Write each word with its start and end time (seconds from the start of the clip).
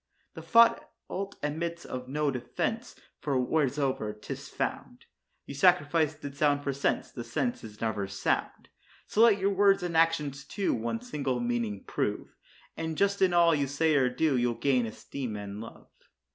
The 0.33 0.41
fault 0.41 1.35
admits 1.43 1.85
of 1.85 2.07
no 2.09 2.31
defence, 2.31 2.95
for 3.19 3.37
wheresoe'er 3.39 4.13
'tis 4.19 4.49
found, 4.49 5.05
You 5.45 5.53
sacrifice 5.53 6.15
the 6.15 6.33
sound 6.35 6.63
for 6.63 6.73
sense; 6.73 7.11
the 7.11 7.23
sense 7.23 7.63
is 7.63 7.79
never 7.79 8.07
sound. 8.07 8.69
So 9.05 9.21
let 9.21 9.37
your 9.37 9.51
words 9.53 9.83
and 9.83 9.95
actions, 9.95 10.43
too, 10.43 10.73
one 10.73 11.01
single 11.01 11.39
meaning 11.39 11.83
prove, 11.83 12.35
And 12.75 12.97
just 12.97 13.21
in 13.21 13.31
all 13.31 13.53
you 13.53 13.67
say 13.67 13.93
or 13.93 14.09
do, 14.09 14.35
you'll 14.35 14.55
gain 14.55 14.87
esteem 14.87 15.35
and 15.35 15.61
love. 15.61 15.91